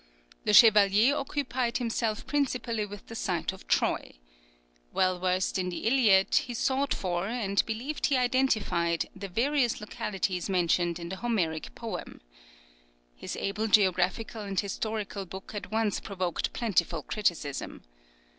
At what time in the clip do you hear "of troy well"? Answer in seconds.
3.53-5.19